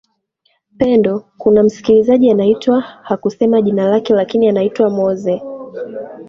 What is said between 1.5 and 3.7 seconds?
msikilizaji anaitwa hakusema